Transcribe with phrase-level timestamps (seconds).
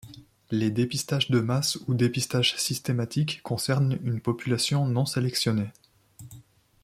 [0.49, 5.69] Les dépistages de masse ou dépistages systématiques concernent une population non sélectionnée.